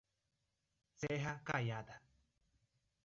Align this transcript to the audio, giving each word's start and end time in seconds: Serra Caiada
Serra 1.01 1.41
Caiada 1.45 1.95